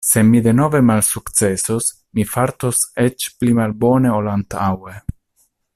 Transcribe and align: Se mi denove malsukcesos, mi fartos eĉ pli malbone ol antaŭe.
Se 0.09 0.21
mi 0.27 0.39
denove 0.45 0.79
malsukcesos, 0.87 1.89
mi 2.19 2.25
fartos 2.31 2.81
eĉ 3.07 3.27
pli 3.43 3.55
malbone 3.61 4.15
ol 4.21 4.35
antaŭe. 4.37 4.97